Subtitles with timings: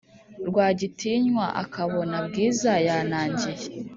[0.47, 3.65] Rwagitinywa akabona bwiza yanangiye